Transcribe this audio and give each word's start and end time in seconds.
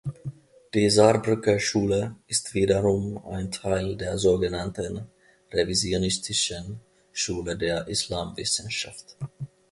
Die 0.73 0.89
„Saarbrücker 0.89 1.59
Schule“ 1.59 2.15
ist 2.25 2.55
wiederum 2.55 3.23
ein 3.27 3.51
Teil 3.51 3.95
der 3.95 4.17
sogenannten 4.17 5.05
Revisionistischen 5.51 6.79
Schule 7.11 7.55
der 7.55 7.87
Islamwissenschaft. 7.87 9.15